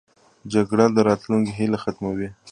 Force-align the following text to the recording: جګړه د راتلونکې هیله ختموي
جګړه 0.53 0.85
د 0.95 0.97
راتلونکې 1.07 1.51
هیله 1.59 1.77
ختموي 1.83 2.29